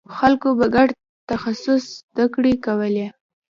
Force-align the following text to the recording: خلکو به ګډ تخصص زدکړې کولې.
خلکو 0.17 0.49
به 0.57 0.67
ګډ 0.75 0.87
تخصص 1.29 1.83
زدکړې 2.13 2.53
کولې. 2.65 3.07